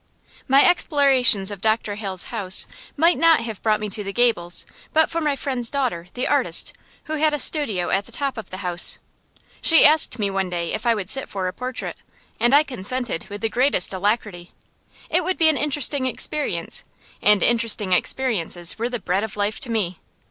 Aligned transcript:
My 0.47 0.67
explorations 0.67 1.51
of 1.51 1.61
Dr. 1.61 1.93
Hale's 1.93 2.23
house 2.33 2.65
might 2.97 3.19
not 3.19 3.41
have 3.41 3.61
brought 3.61 3.79
me 3.79 3.87
to 3.89 4.03
the 4.03 4.11
gables, 4.11 4.65
but 4.93 5.11
for 5.11 5.21
my 5.21 5.35
friend's 5.35 5.69
daughter, 5.69 6.07
the 6.15 6.27
artist, 6.27 6.73
who 7.03 7.17
had 7.17 7.33
a 7.35 7.37
studio 7.37 7.91
at 7.91 8.07
the 8.07 8.11
top 8.11 8.35
of 8.35 8.49
the 8.49 8.65
house. 8.65 8.97
She 9.61 9.85
asked 9.85 10.17
me 10.17 10.31
one 10.31 10.49
day 10.49 10.73
if 10.73 10.87
I 10.87 10.95
would 10.95 11.11
sit 11.11 11.29
for 11.29 11.47
a 11.47 11.53
portrait, 11.53 11.97
and 12.39 12.51
I 12.55 12.63
consented 12.63 13.29
with 13.29 13.41
the 13.41 13.49
greatest 13.49 13.93
alacrity. 13.93 14.53
It 15.07 15.23
would 15.23 15.37
be 15.37 15.49
an 15.49 15.57
interesting 15.57 16.07
experience, 16.07 16.83
and 17.21 17.43
interesting 17.43 17.93
experiences 17.93 18.79
were 18.79 18.89
the 18.89 18.97
bread 18.97 19.23
of 19.23 19.37
life 19.37 19.59
to 19.59 19.69
me. 19.71 19.99